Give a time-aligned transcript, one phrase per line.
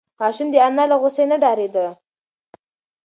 [0.19, 1.85] ماشوم د انا له غوسې نه ډارېده.